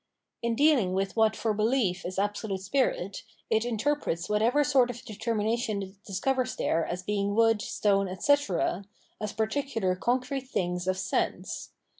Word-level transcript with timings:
In 0.41 0.55
dealing 0.55 0.93
with 0.93 1.15
what 1.15 1.35
for 1.35 1.53
behef 1.53 2.07
is 2.07 2.17
Absolute 2.17 2.61
Spirit, 2.61 3.21
it 3.51 3.63
interprets 3.63 4.27
whatever 4.27 4.63
sort 4.63 4.89
of 4.89 5.05
determination 5.05 5.83
it 5.83 6.03
discovers 6.03 6.55
there 6.55 6.83
as 6.87 7.03
being 7.03 7.35
wood, 7.35 7.61
stone, 7.61 8.07
etc., 8.07 8.85
as 9.21 9.31
particular 9.31 9.95
concrete 9.95 10.49
things 10.49 10.87
of 10.87 10.97
sense. 10.97 11.69